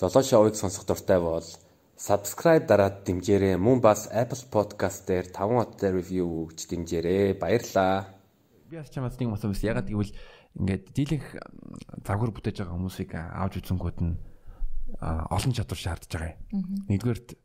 [0.00, 1.44] Золоо шоуыг сонсох дуртай бол
[2.00, 3.60] subscribe дараад дэмжээрэй.
[3.60, 7.36] Мөн бас Apple Podcast дээр 5 хоттой review өгч дэмжээрэй.
[7.36, 8.08] Баярлалаа.
[8.72, 9.60] Би бас чамаас нэг асуусан.
[9.60, 10.16] Ягаад гэвэл
[10.56, 11.28] ингээд дийлэнх
[12.00, 14.16] завхар бүтээж байгаа хүмүүсийг аавж үзэнгүүд нь
[15.04, 16.88] олон чадвар шаардж байгаа юм.
[16.88, 17.36] Нэгдүгээрт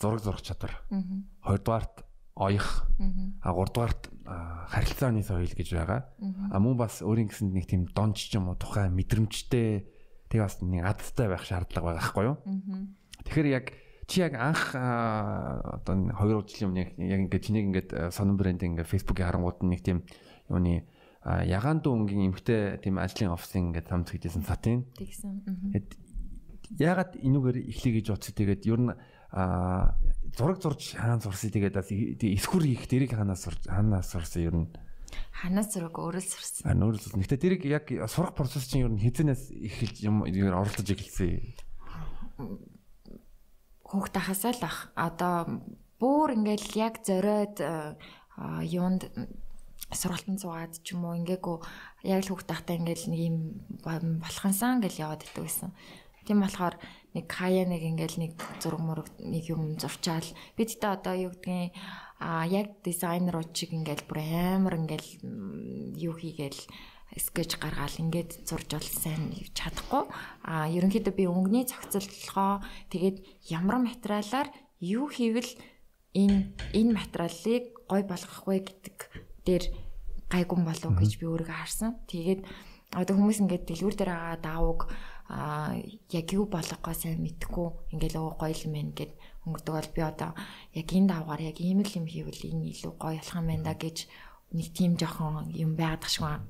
[0.00, 0.72] зураг зурах чадвар.
[1.44, 2.08] Хоёрдугаарт
[2.40, 2.88] оёх.
[3.44, 4.08] А гуравдугаарт
[4.72, 6.08] харилцааны соёл гэж байгаа.
[6.48, 10.00] А мөн бас өөрийн гэсэнд нэг тийм донч ч юм уу тухайн мэдрэмжтэй
[10.32, 12.36] тэгээ бас нэг адтай байх шаардлага байгаа байхгүй юу?
[13.28, 13.66] Тэгэхээр яг
[14.08, 19.28] чи яг анх одоо 2 жилийн өмнө яг ингээд чинийг ингээд сонин брэнд ингээд фэйсбүүкийн
[19.28, 20.02] харангууд нэг тийм
[20.48, 20.88] юуны
[21.22, 24.90] ягаан дүү өнгийн эмхтэй тийм ажлын офисын ингээд хамт хийжсэн сатын.
[24.98, 25.44] Тэгсэн.
[26.82, 28.34] Ягаад энүүгээр эхлэе гэж бодсон.
[28.34, 28.90] Тэгээд ер нь
[29.32, 34.68] зураг зурж хаана зурсыг тэгээд бас эсхүр хийх дэрийг хаанаас сурж хаанаас сурсан ер нь
[35.32, 36.64] ханаас зураг өөрөө сурсан.
[36.66, 37.22] А өөрөө сурсан.
[37.22, 41.40] Гэтэ дэрийг яг сурах процесс чинь ер нь хизэнээс эхэлж юм оролцож эхэлсэн.
[43.86, 44.78] Хүүхд тахасаа л ах.
[44.96, 45.64] Одоо
[46.00, 47.60] бүр ингээл яг зориод
[48.64, 49.10] юунд
[49.92, 51.56] сургалтанд суугаад ч юм уу ингээгүй
[52.08, 53.36] яг л хүүхд тахтаа ингээл нэг юм
[54.22, 55.70] болохонсан гэж яваад идэв гэсэн.
[56.24, 56.78] Тийм болохоор
[57.14, 58.32] нэг хаяа нэг ингээл нэг
[58.62, 61.72] зураг мураг нэг юм зурчаал бид тэ одоо юу гэдгийг
[62.22, 65.08] а яг дизайнер чиг ингээл бүр амар ингээл
[65.98, 66.60] юу хийгээл
[67.16, 70.08] скетч гаргаал ингээд зурж бол сайн чадахгүй
[70.48, 73.20] а ерөнхийдөө би өнгөний зохицолгоо тэгээд
[73.52, 74.48] ямар материалаар
[74.80, 75.52] юу хийвэл
[76.16, 78.96] энэ энэ материалыг гой болгох вэ гэдэг
[79.44, 79.64] дээр
[80.32, 82.00] гайгүй болов гэж би өөрийгөө харсан.
[82.08, 82.40] Тэгээд
[82.96, 84.80] одоо хүмүүс ингээд дэлгүүр дээр байгаа даавууг
[85.32, 85.72] а
[86.12, 89.12] яг юу болгохоо сайн мэдхгүй ингээл өө гоё юм байна гэд
[89.48, 90.30] өнгөрдөг бол би одоо
[90.76, 93.74] яг энэ давгаар яг ийм л юм хийвэл энэ илүү гоё болох юм байна да
[93.80, 93.96] гэж
[94.52, 96.44] нэг тийм жоохон юм байгаад байна.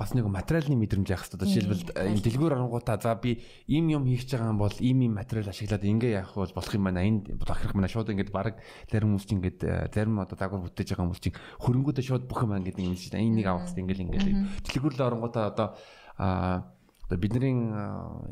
[0.00, 1.52] Бас нэг материалны мэдрэмж яах хэрэгтэй.
[1.52, 5.14] Жишээлбэл энэ дэлгүүр оронгуудаа за би ийм юм хийх гэж байгаа юм бол ийм ийм
[5.20, 7.04] материал ашиглаад ингэ яах вэ болох юм байна.
[7.04, 7.92] Энд бохирох юм байна.
[7.92, 8.56] Шууд ингэ баг
[8.88, 12.56] зарим хүмүүс чинь ингэ зарим одоо дагвар бүтээж байгаа хүмүүс чинь хөрөнгөдөө шууд бүх юм
[12.56, 13.12] ингэ юм шиг.
[13.12, 14.32] Энэ нэг авах хэрэгтэй ингээл ингээл.
[14.64, 15.68] Дэлгүүр л оронгуудаа одоо
[16.16, 16.79] аа
[17.10, 17.74] Одоо бидний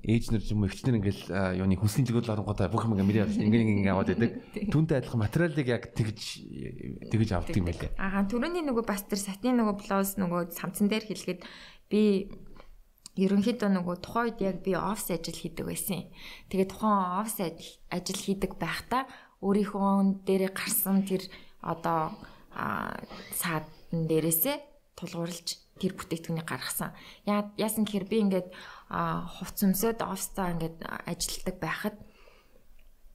[0.06, 3.90] ээж нар юм өвчнөр ингээл юуны хүнсний зөвлөл оронгуудаа бүх юм ингээ мэрээ ингээ ингээ
[3.90, 4.38] аваад байдаг.
[4.70, 6.46] Түүнтэй адилхан материалыг яг тэгж
[7.10, 7.90] тэгж авдаг юм байлээ.
[7.98, 11.42] Аа түрүүний нөгөө бас тэр сатин нөгөө блоус нөгөө самцан дээр хэлгээд
[11.90, 12.30] би
[13.18, 16.06] ерөнхийдөө нөгөө тухайн үед яг би офс ажил хийдэг байсан.
[16.46, 19.10] Тэгээ тухайн офс ажил хийдэг байхдаа
[19.42, 21.26] өөрийнхөө дээрээ гарсан тэр
[21.66, 22.14] одоо
[23.34, 24.56] саадан дээрээсээ
[24.94, 26.92] тулгуурлаж тэр бүтээгдэхүүнийг гаргасан.
[27.24, 28.48] Яа яасан гэхээр би ингээд
[28.90, 31.96] хувц өмсөд офстаа ингээд ажилтдаг байхад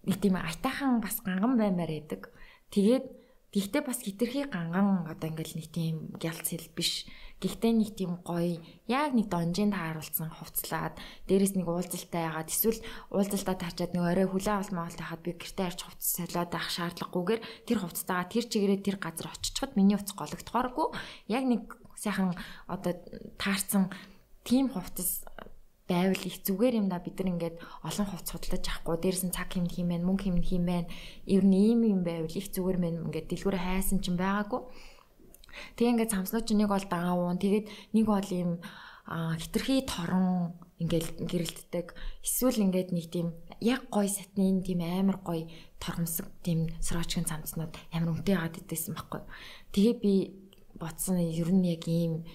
[0.08, 2.32] нэг тийм айтайхан бас ганган баймаар байдаг.
[2.72, 7.06] Тэгээд Гэхдээ бас хитрхи ганган одоо ингээл нэг тийм гялц хэл биш.
[7.38, 8.58] Гэхдээ нэг тийм гоё
[8.90, 10.98] яг нэг донжинд тааруулсан хувцлаад
[11.30, 12.82] дээрэс нэг уулзалтай яагаад эсвэл
[13.14, 17.78] уулзалтаа таарчаад нэг орой хүлээ маалт хахад би гэртээ арч хувцас солиод авах шаардлагагүйгээр тэр
[17.78, 20.88] хувцастайгаа тэр чигээрээ тэр газар очичход миний хувцас гологдохооргүй
[21.30, 21.62] яг нэг
[22.04, 22.36] сайхан
[22.68, 22.94] одоо
[23.40, 23.88] таарсан
[24.44, 25.24] тийм хувцас
[25.88, 27.00] байвал их зүгээр юм да.
[27.00, 28.98] Бид нар ингээд олон хувц судалж авахгүй.
[29.00, 30.86] Дээрс нь цаг хэмнэ хиймэн мөнгө хэмнэ хиймэн
[31.28, 34.62] ер нь ийм юм байвал их зүгээр мэн ингээд дэлгүүрээ хайсан ч байгаагүй.
[35.76, 38.52] Тэг ингээд самснууд чинь нэг бол даавуун тэгээд нэг бол ийм
[39.38, 41.88] хитрхи торон ингээд гэрэлтдэг.
[42.24, 45.52] Эсвэл ингээд нэг тийм яг гой сатны тийм амар гой
[45.84, 49.22] торгомсог тийм срочгийн цамцнууд амар өмтэй яагаад идсэн байхгүй.
[49.76, 50.43] Тэгээ би
[50.82, 52.26] бодсон ер нь яг ийм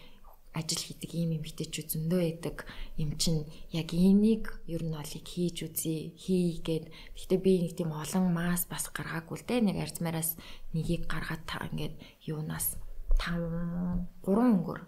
[0.58, 2.56] ажил хийдэг ийм юм хитэчүүд зөндөө байдаг
[2.96, 6.84] юм чинь яг энийг ер нь олыг хийж үзье хийгээд
[7.14, 9.66] гэхдээ би нэг тийм олон мас бас гаргаагүй л дээ.
[9.68, 10.34] Нэг арзмаараас
[10.74, 11.94] нэгийг гаргаад та ингээд
[12.26, 12.80] юунаас
[13.20, 14.80] 5 3 өнгөр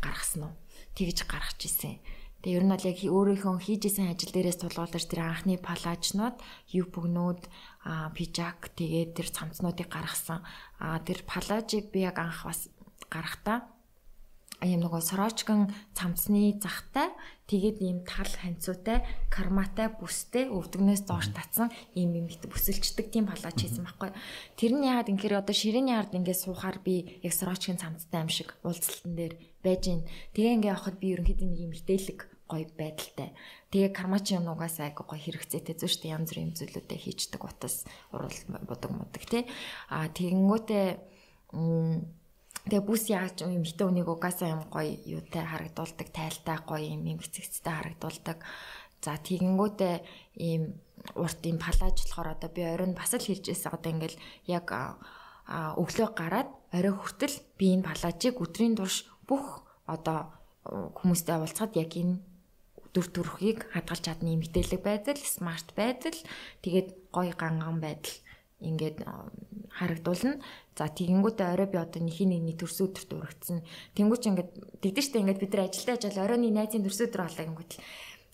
[0.00, 0.54] гаргасан уу?
[0.96, 2.00] Тэгж гаргаж исэн
[2.44, 6.36] Тэгээ ер нь бол яг өөрийнхөө хийжсэн ажил дээрээс тулгуурлаж тэр анхны палажнууд,
[6.72, 7.42] юг бүгнүүд,
[8.16, 10.44] пижак тэгээд тэр цамцнуудыг гаргасан.
[10.78, 12.68] А тэр палажийг би яг анх бас
[13.10, 13.66] гарахтаа
[14.64, 17.12] ийм нөгөө сорочкон цамцны захтай
[17.44, 23.52] тэгээд ийм тал ханцуутай карматай бүстэй өвдгнээс доош татсан ийм юм их бүсэлчдэг тийм палач
[23.60, 24.16] хийсэн байхгүй.
[24.56, 28.56] Тэр нь яагаад инхээр одоо ширээний ард ингээд суухаар би яг сорочкын цамцтай юм шиг
[28.64, 30.08] уулзалтан дээр байж гин.
[30.32, 33.34] Тэгээ ингээд явахад би ерөнхийдөө нэг юм хитээлэг гоё байдалтай.
[33.70, 37.84] Тэгээ кармачи юмнуугаас айгу гоё хэрэгцээтэй зү штэ янз бүрийн зүйлүүдээ хийждэг утас
[38.14, 39.44] урал бодог модог тий.
[39.90, 40.86] А тэгэнгүүтээ
[42.66, 47.18] Тэгээ бүс яаж юм хитэ үнийг угаасаа юм гоё юутай харагдуулдаг, тайлтай гоё юм юм
[47.22, 48.42] хэцэгцтэй харагдуулдаг.
[48.98, 49.94] За тэгэнгүүтээ
[50.42, 50.82] ийм
[51.14, 54.18] урт ийм палаж болохоор одоо би оройн бас л хэлжсэн одоо ингээл
[54.50, 54.66] яг
[55.46, 60.34] өглөө гараад орой хүртэл би энэ палажийг өдрийн турш бүх одоо
[60.66, 62.18] хүмүүстэй уулзахад яг энэ
[62.96, 66.16] дүр төрхийг хадгалж чадны эмгтээлэг байдал, смарт байдал,
[66.64, 68.16] тэгээд гоё ганган байдал
[68.64, 69.04] ингээд
[69.76, 70.40] харагдуулна.
[70.72, 73.60] За тэгэнгүүтээ орой би одоо нэхий нэгний төрсөн өдөрт урагдсан.
[73.96, 74.50] Тэнгүүч ингээд
[74.80, 77.84] тэгдэжтэй ингээд бид нар ажилдаа ажил оройны найзын төрсөн өдөр болоо гингүүт л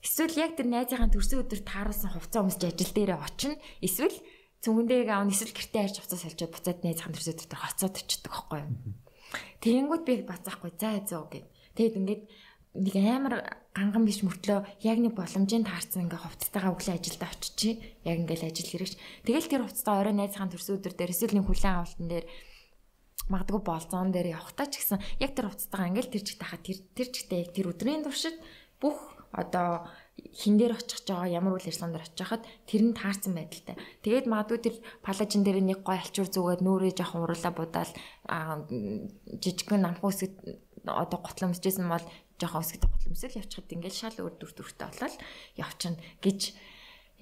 [0.03, 3.57] эсвэл яг тэр найзынхаа төрсөн өдөрт тааруулсан хувцас өмсөж ажил дээрээ очино.
[3.83, 4.17] Эсвэл
[4.63, 8.71] цүнгэндээ аав эсвэл гэртээ харж хувцас салжаад буцаад найзынхаа төрсөн өдөрт хоцоод очдөг байхгүй юу.
[9.63, 11.47] Тэгэнгүүт би бацаахгүй за зөө гэд.
[11.79, 12.23] Тэгэд ингээд
[12.73, 13.35] нэг амар
[13.77, 17.71] ганган биш мөртлөө яг нэг боломжийн таарсан ингээ хувцастайгаа өглөө ажилдаа очичи
[18.09, 18.95] яг ингээл ажил хэрэгч
[19.29, 22.27] тэгэл тэр хувцастаа орой найзхан төрсөн өдөр дээр эсвэл нэг хүлэн авалтан дээр
[23.29, 27.09] магадгүй болзоон дээр явахтаа ч гэсэн яг тэр хувцастайгаа ингээл тэр чигт хахад тэр тэр
[27.13, 28.37] чигтээ яг тэр өдрийн туршид
[28.81, 28.99] бүх
[29.33, 29.89] одоо
[30.33, 33.77] хин дээр очих жоо ямар үйл ажиллагаанд очих хахад тэр нь таарсан байдалтай.
[34.05, 37.93] Тэгээд магадгүй тэр палажин дээр нэг гой алчуур зүгээд нүрээ жоохон уруулаа будаал
[39.41, 40.33] жижигхэн намхуу хэсэг
[40.85, 42.05] одоо готломжжсэн бол
[42.41, 45.17] жоохон өсгөд готломсөл явчихад ингээл шал өөр дүр төрхтэй болол
[45.59, 46.41] явчихна гэж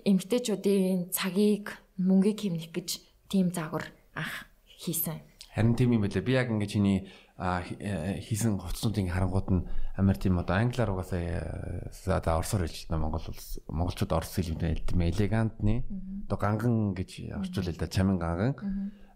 [0.05, 2.89] эмгтээчүүдийн цагийг мөнгийг хэмнэх гэж
[3.29, 5.21] тийм загвар анх хийсэн.
[5.55, 6.23] Харин тийм юм байлаа.
[6.23, 6.99] Би яг ингээ чиний
[7.41, 9.67] хийсэн хувцсуудын харангууд нь
[9.97, 13.09] амар тийм одоо англиар угаасаа за орсоор хэлж байна.
[13.09, 15.85] Монгол улс монголчууд орс тийм элегантны
[16.29, 18.53] одоо ганган гэж орчуулъя л да чамин ганган.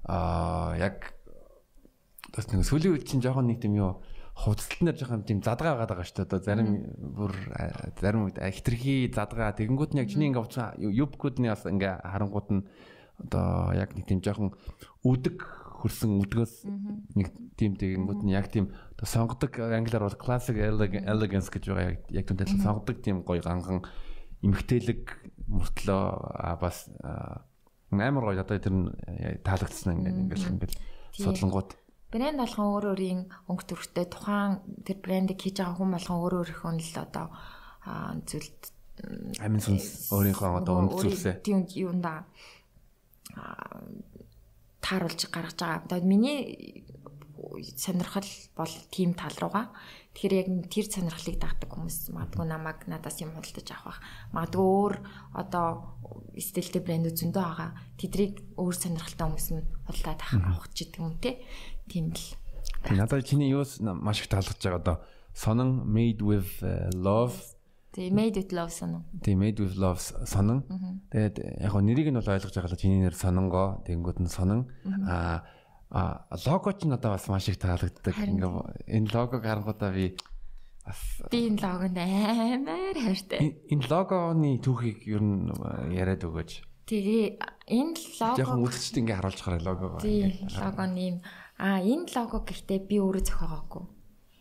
[0.05, 1.15] Аа яг
[2.35, 4.03] бас нэг сүлийн үед чинь жоохон нэг тийм юу
[4.35, 6.27] хувцалтнаар жоохон тийм задгаа байгаа даа шүү дээ.
[6.27, 6.69] Одоо зарим
[7.15, 7.33] бүр
[8.03, 9.55] зарим үед хитрхи задгаа.
[9.55, 12.63] Тэгэнгүүт нь яг чиний ингээ юбкүүдний бас ингээ харангууд нь
[13.23, 14.59] одоо яг нэг тийм жоохон
[15.07, 15.39] үдэг
[15.85, 16.55] хөрсөн үдгөөс
[17.15, 22.27] нэг тийм тэгэнгүүт нь яг тийм одоо сонгодог англиар бол classic elegance гэж байгаа яг
[22.27, 23.85] адилхан сонгодог тийм гоё ганган
[24.43, 25.03] эмгтээлэг
[25.47, 26.05] мөртлөө
[26.59, 26.89] бас
[27.93, 28.89] амар гоё одоо тэр нь
[29.45, 30.77] таалагдсан ингээ ингээл ингээл
[31.21, 31.71] судлангууд
[32.15, 33.21] брэнд болгон өөр өөрийн
[33.51, 37.27] өнгө төрхтэй тухайн тэр брэндийг хийж байгаа хүн болгон өөр өөрийнхөө л одоо
[38.31, 38.63] зүйлд
[39.43, 42.23] амин сүнс өөрийнхөө одоо үнд зүйлсээ тийм юунда
[44.85, 45.85] тааруулж гаргаж байгаа.
[45.85, 46.85] Одоо миний
[47.77, 49.73] сонирхол бол тийм тал руугаа.
[50.15, 53.99] Тэгэхээр яг тэр сонирхлыг дагдаг хүмүүс магадгүй намайг надаас юм худалдаж авах.
[54.31, 54.95] Магадгүй өөр
[55.35, 55.99] одоо
[56.39, 57.71] стилтэй брэндүүд зөндөө байгаа.
[57.99, 61.43] Тэдрийг өөр сонирхолтой хүмүүс нь худалдаад авах ч гэдэг юм те.
[61.89, 62.25] Тийм л.
[62.91, 64.97] Надад чиний юус маш их таалагдж байгаа одоо
[65.35, 67.35] сонон made with э, love
[67.95, 69.05] Тэгээ made with love сонон.
[69.23, 70.65] Тэгээ made with love сонон.
[71.13, 74.67] Тэгээд яг нь нэрийг нь бол ойлгож байгаа л чиний нэр сононгоо тэгэнгүүт нь сонон.
[75.07, 75.47] Аа
[75.95, 78.19] А лого ч надад бас маш их таалагддаг.
[78.19, 78.51] Ингээ
[78.99, 80.19] энэ логог харангуудаа би
[80.83, 80.99] бас
[81.31, 83.63] би энэ логонд амар хайртай.
[83.71, 85.55] Энэ логоны түүхийг ер нь
[85.95, 86.51] яриад өгөөч.
[86.91, 87.39] Тэгээ
[87.71, 90.03] энэ лого жоохон үзэгчд ингээ харуулж хараа логого.
[90.03, 91.17] Тийм логоны юм.
[91.59, 93.85] А энэ лого гэхдээ би өөрөө зохиогоогүй.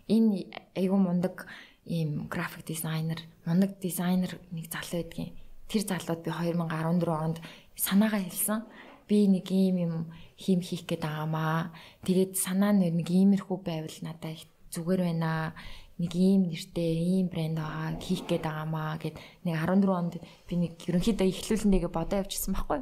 [0.09, 1.45] Энэ айгүй мундаг
[1.85, 5.37] ийм график дизайнер, мундаг дизайнер нэг залуу байдгийн.
[5.69, 7.37] Тэр залууд би 2014 онд
[7.77, 8.61] санаагаа хэлсэн
[9.07, 9.95] би нэг ийм юм
[10.37, 11.71] хийм хийх гээд байгаамаа.
[12.01, 15.53] Тэгээд санаа нь нэг иймэрхүү байвал надад их зүгээр байна.
[16.01, 20.13] Нэг ийм нэртэй ийм брэнд байгаа хийх гээд байгаамаа гэд нэг 14 онд
[20.49, 22.81] би нэг ерөнхийдөө ихлүүлнэгээ бодоо явчихсан байхгүй.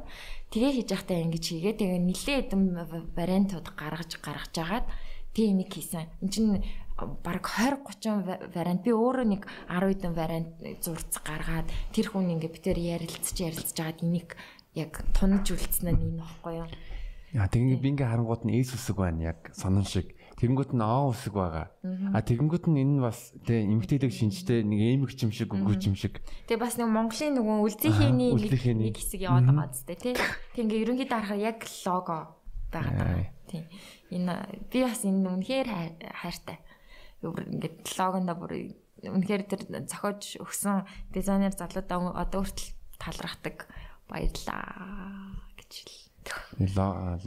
[0.51, 1.75] Тэгээ хийж байхдаа ингэж хийгээ.
[1.75, 2.63] Тэгээ нилээ хэдэн
[3.11, 4.87] вариантууд гаргаж гаргаж агаад
[5.35, 6.07] тийм нэг хийсэн.
[6.23, 6.63] Энд чинь
[7.23, 10.49] бараг 20 30 вариант би өөрөө нэг 10 хэдэн вариант
[10.79, 14.39] зурц гаргаад тэр хүн ингээ битээр ярилцж ярилцж агаад энийг
[14.75, 16.69] яг тунаж үлдсэн нь энэ баггүй юу.
[17.35, 20.13] Яа тэгээ би ингээ харангууд нь эс үсэг байна яг сонон шиг.
[20.41, 21.69] Тэгэнгүүт нь аа үсэг байгаа.
[22.17, 26.17] А тэгэнгүүт нь энэ бас тэ эмгтээлэг шинжтэй нэг эмэг юм шиг үгүй юм шиг.
[26.49, 30.17] Тэгээ бас нэг Монголын нөгөө үлзийхээний нэг хэсэг яваад байгаа зү тэ.
[30.17, 32.41] Тэг ингээ ерөнхийдөө харахаар яг лого
[32.73, 33.29] байгаа.
[33.45, 33.69] Тийм.
[34.09, 34.33] Энэ
[34.73, 35.69] би бас энэ үнэхээр
[36.09, 36.57] хайртай.
[37.21, 38.73] Ингээд логонда бүр
[39.05, 43.69] үнэхээр тэр зохиож өгсөн дизайнер залуудаа одоо хүртэл талрахдаг
[44.09, 46.01] баярлаа гэж хэл.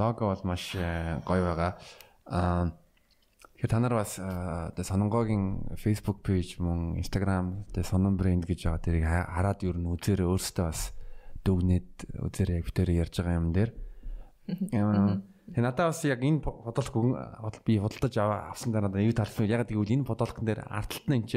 [0.02, 1.78] Лого бол маш э, гоё байгаа.
[2.26, 2.74] Аа
[3.54, 8.82] Тэгэхээр та нар бас одоо Сононгогийн Facebook page мөн Instagram тэгээ Сонон брэнд гэж байгаа
[8.82, 10.92] тэрийг хараад ер нь үзээрээ өөрсдөө бас
[11.46, 13.70] дүгнээд үзээрээ битээр ярьж байгаа юм дээр.
[14.44, 19.94] Тэгээ надад бас яг энэ бодлого би худалдаж авсан дараа надад юу талсан яг гэвэл
[20.02, 21.32] энэ бодлогон дээр арталт нь энэ ч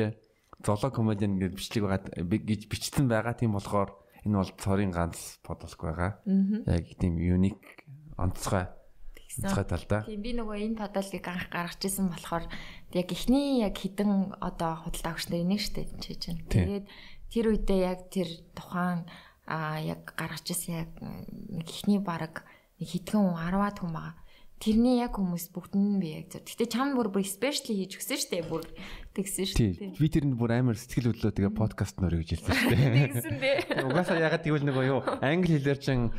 [0.66, 3.94] золоо комедиан гэж бичлэг байгаа гэж бичсэн байгаа тийм болохоор
[4.28, 6.12] Энэ бол цорын ганц бодлого байгаа.
[6.68, 7.64] Яг тийм юник
[8.18, 8.68] онцгой
[9.44, 10.02] онцгой талдаа.
[10.06, 12.46] Тийм би нөгөө энэ бодлыг анх гаргаж ирсэн болохоор
[12.94, 16.50] яг эхний яг хідэн одоо худалдаа өгч нар энийг штэ хийж байна.
[16.50, 16.86] Тэгээд
[17.30, 19.06] тэр үедээ яг тэр тухайн
[19.46, 20.92] а яг гаргаж ирсэн яг
[21.64, 22.44] эхний баг
[22.82, 24.16] нэг хитгэн 10-аад хүн байгаа.
[24.58, 26.42] Тэрний яг хүмүүс бүгд нь би яг зөв.
[26.42, 28.50] Гэтэ чам бүр бүр specially хийж өгсөн дээ.
[28.50, 28.66] Бүр
[29.14, 29.98] тэгсэн дээ.
[30.02, 33.10] Би тэр нь бүр амар сэтгэл хөдлөө тэгээ подкаст нөр гэж хэлсэн дээ.
[33.14, 33.58] Тэгсэн дээ.
[33.86, 36.10] Угаасаа ягаад тэгвэл нөгөө юу англи хэлээр чин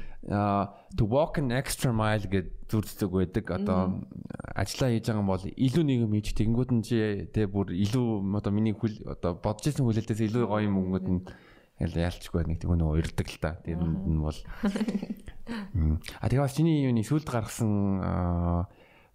[0.95, 3.45] to walk an extra mile гэж зүрддэг байдаг.
[3.50, 4.07] Одоо
[4.54, 6.97] ажиллаа хийж байгаа юм бол илүү нэг юм хийж тэгэнгүүт нь чи
[7.35, 8.07] тэгээ бүр илүү
[8.38, 11.21] одоо миний хөл одоо бодож исэн хүлээлтээс илүү гоё юм өнгөд нь
[11.78, 13.54] Ял ялчгүй нэг тэгвэл нөгөө ирдэг л та.
[13.62, 14.35] Тэр нь бол
[16.20, 18.66] А тэгээ бас чиний юуны сүлд гаргасан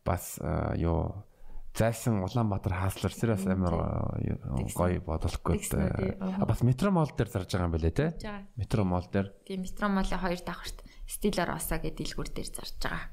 [0.08, 0.39] бас
[0.79, 1.27] юу
[1.74, 3.75] зайсан Улаанбаатар хааслар сэрээс амар
[4.77, 5.60] гоё бодлохгүй.
[6.22, 8.08] А бас метромол дээр зарж байгаа юм байлээ те.
[8.55, 9.34] Метромол дээр.
[9.46, 13.10] Тийм метромолын хоёр давхарт стилэр осаа гэдэг дэлгүүр дээр зарж байгаа.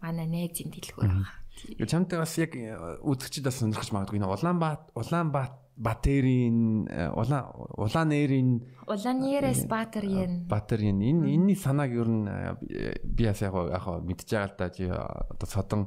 [0.00, 1.36] Манай найзын дэлгүүр байгаа.
[1.84, 2.56] Чамтай бас яг
[3.04, 4.22] үзэгчд бас сонирхож магадгүй.
[4.24, 12.26] Улаанбаат Улаанбаат Батэрийн э, улаан улаан нэрийн улаанерээс батэрийн батэрийн энэ энэний санааг ер нь
[12.26, 15.82] э, би бас яг яг мэдж байгаа л да чи одоо содон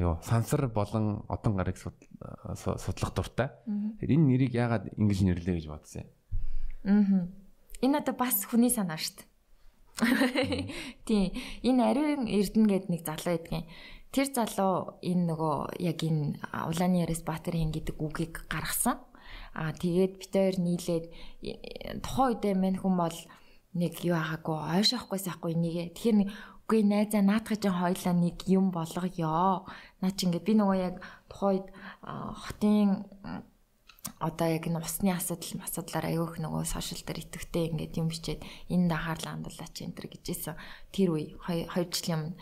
[0.00, 3.52] юу сансар болон одон гарыг судлах дуртай.
[4.00, 6.08] Тэгэхээр энэ нэрийг яагаад ингэж нэрлэе гэж бодсон юм.
[6.88, 7.28] Аа.
[7.84, 9.28] Энэ одоо бас хүний санаа шүү дээ.
[11.06, 11.30] Тийм.
[11.62, 13.66] Энэ ариун эрдэнэ гэдэг нэг залуу байдгийн
[14.14, 16.38] тэр залуу энэ нөгөө яг энэ
[16.70, 18.98] улааны ярээс Баатарын гэдэг үгийг гаргасан.
[19.54, 21.04] Аа тэгээд бид хоёр нийлээд
[22.04, 23.18] тухайн үедээ мань хүн бол
[23.74, 25.84] нэг юу хаагүй ойшоохгүй сайхгүй нэгэ.
[25.94, 26.28] Тэгэхээр нэг
[26.68, 29.64] үгүй найзаа наадах чинь хоёлаа нэг юм болгоё.
[30.00, 30.96] Наа чи ингээд би нөгөө яг
[31.28, 31.66] тухайн үед
[32.44, 32.88] хотын
[34.18, 38.40] одоо яг энэ усны асуудал асуудлаар аяух нөгөө сошиал дээр итгэвтэй ингээд юм бичээд
[38.72, 40.56] энэ дахаарлаа хандуулаач энэ төр гэжсэн
[40.92, 42.38] тэр үе 2 жилийн өмнө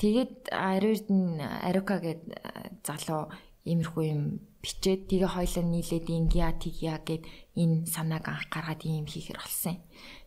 [0.00, 3.30] тэгээд ариурд нь арука гэдэг залуу
[3.64, 4.22] иймэрхүү юм
[4.62, 7.26] бичээд тэгээ хоёлаа нийлээд ингия тэгья гэд
[7.58, 9.82] энэ санааг анх гаргаад ийм хийхэр болсон.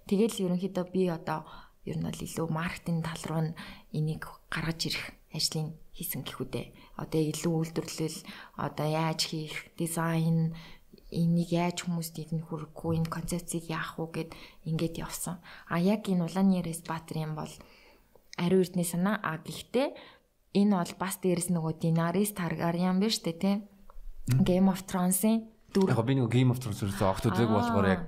[0.06, 1.48] Тэгэл ерөнхийдөө би одоо
[1.88, 3.56] ер нь бол илүү маркетинг тал руу
[3.96, 6.68] энийг гаргаж ирэх ажлыг хийсэн гэхүүдээ.
[7.00, 8.20] Одоо илүү үйлдвэрлэл
[8.60, 10.52] одоо яаж хийх, дизайн
[11.16, 14.30] энийг яаж хүмүүст идэх хүрхгүй энэ концепцийг яах вэ гэд
[14.68, 15.40] ингээд явсан.
[15.72, 17.54] А яг энэ улааны ярээс баатар юм бол
[18.36, 19.96] ариун эрдний санаа а гэхдээ
[20.60, 23.52] энэ бол бас дээрэс нөгөө Daenerys Targaryen биш үү те
[24.26, 25.92] Game of Thrones-ийн дүр.
[25.92, 28.06] Яг би нэг Game of Thrones-ээс огт үзег болохоор яг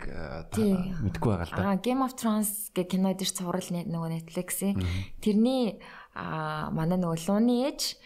[1.03, 1.63] мэдгүй байгаа л да.
[1.75, 4.81] Аа Game of Thrones гэх кино дээр цуврал нөгөө Netflix-ийн
[5.21, 5.77] тэрний
[6.17, 7.99] манай нөгөө лууны ээж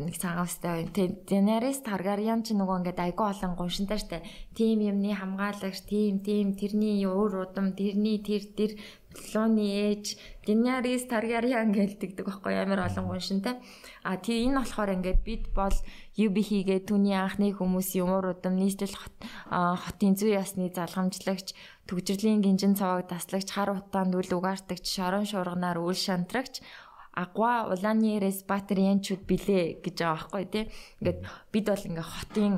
[0.00, 1.16] нэг цагаастай байна.
[1.28, 4.24] Daenerys Targaryen ч нөгөө ингээд айгүй олон гуншинтай штэ.
[4.56, 8.80] Тим юмны хамгаалагч, тим тим тэрний уур удам, тэрний тэр тэр
[9.34, 10.16] лууны ээж,
[10.46, 13.58] Daenerys Targaryen гэлдэгдэг байхгүй амар олон гуншинтай.
[14.02, 15.76] А тий энэ болохоор ингээд бид бол
[16.16, 18.96] UB хийгээ түүний анхны хүмүүсийн уур удам нийслэл
[19.50, 21.54] хотын зүй ясны залгамжлагч,
[21.90, 26.62] төгжрлийн гинжин цаваг даслагч, хар утаанд үл угаартагч, шорон шуурганаар үл шантрагч
[27.14, 30.64] агва улааны респатрианчуд билээ гэж байгаа байхгүй тий.
[31.00, 31.20] Ингээд
[31.52, 32.54] бид бол ингээ хотын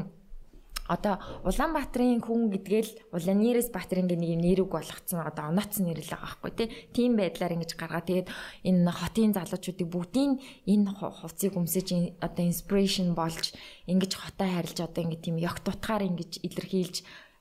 [0.88, 1.16] одоо
[1.46, 6.26] Улаанбаатарын хүн гэдгээл Улаанерээс Баатарын гэх нэг юм нэрүг болгоцсон одоо онооцсон нэр л байгаа
[6.36, 6.68] байхгүй тий.
[6.92, 8.28] Тийм байдлаар ингэж гаргаа тэгээд
[8.66, 10.32] энэ хотын залуучуудыг бүгдийн
[10.66, 13.54] энэ хувцсыг өмсөж одоо inspiration болж
[13.86, 16.96] ингэж хотоо харилж одоо ингэ тийм ёг тутгаар ингэж илэрхийлж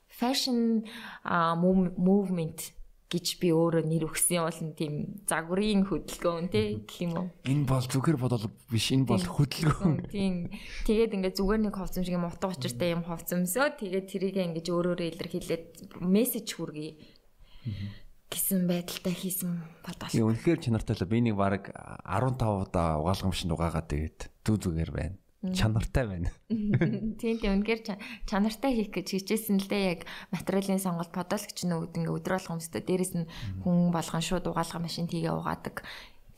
[0.06, 0.86] fashion
[1.98, 2.58] movement
[3.12, 7.28] гэж би өөрөө нэр өгсөн бол тийм загварын хөдөлгөөн тий гэх юм уу.
[7.44, 10.08] Энэ бол зүгээр бодол биш энэ бол хөдөлгөөн.
[10.16, 10.48] Тийм.
[10.88, 15.08] Тэгээд ингээд зүгээр нэг ховцом шиг юм утга учиртай юм ховцомсоо тэгээд тэрийг ингээд өөрөөрөө
[15.12, 15.64] илэрхийлээд
[16.00, 16.96] мессеж хүргэе
[18.32, 20.32] гэсэн байдалтай хийсэн бодол.
[20.32, 21.68] Үнэхээр чанартай л би нэг баг
[22.08, 26.30] 15 удаа угаалгамшинд угаагаад тэгээд зүү зүгээр байна чанартай байна.
[27.18, 27.58] Тийм тийм.
[27.58, 27.98] Үнэхээр
[28.30, 29.98] чанартай хийх гэж хичээсэн л дээ.
[29.98, 33.26] Яг материалын сонголт подологч нөгөөд ингээ өдөр болгон өстө дээрэс нь
[33.66, 35.82] хүн болгон шууд угаалга машин тийгээ угаадаг.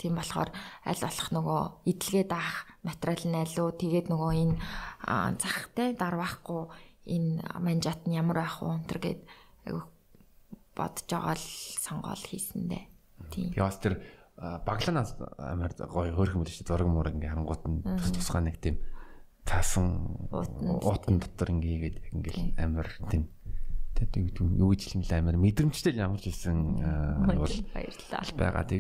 [0.01, 0.49] Тийм болохоор
[0.89, 4.57] аль болох нөгөө идэлгээ даах материал нь алуу тэгээд нөгөө энэ
[5.37, 6.73] захтай дарвахгүй
[7.05, 9.21] энэ манжат нь ямар байх вэ өнтер гэд
[10.73, 11.47] бодож байгаа л
[11.79, 12.85] сонгоол хийсэндээ.
[13.31, 13.53] Тийм.
[13.53, 14.01] Би бас тэр
[14.37, 18.83] багланаас амар гоё хөөрхөн мөл шүү зураг муур ингээ хангууд нь тус тусгай нэг тийм
[19.45, 23.29] таасан уутан дотор ингээд яг ингээд амар тийм.
[23.95, 26.59] Тэгээд юу гэж хэлмэл амар мэдрэмжтэй л ямар ч хэлсэн
[27.31, 28.25] бол баярлалаа.
[28.35, 28.65] байгаа.